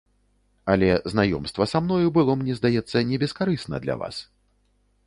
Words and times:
Але 0.73 0.89
знаёмства 1.13 1.67
са 1.73 1.83
мною 1.83 2.09
было, 2.17 2.31
мне 2.41 2.53
здаецца, 2.61 3.07
небескарысна 3.13 3.75
для 3.87 3.95
вас? 4.03 4.15